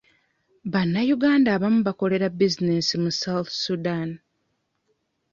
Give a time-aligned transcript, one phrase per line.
[0.71, 4.09] Bannayuganda abamu bakolera bizinensi mu south sudan.